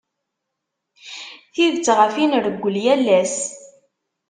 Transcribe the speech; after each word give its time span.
Tidet 1.53 1.87
ɣef 1.97 2.13
i 2.23 2.25
nreggel 2.27 2.75
yal 2.83 3.05
ass. 3.19 3.35